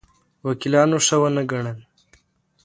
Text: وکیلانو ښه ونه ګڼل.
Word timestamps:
وکیلانو 0.47 0.97
ښه 1.05 1.15
ونه 1.21 1.43
ګڼل. 1.51 1.79